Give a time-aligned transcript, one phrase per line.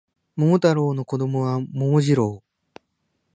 [0.35, 2.41] 桃太郎の子供は桃次郎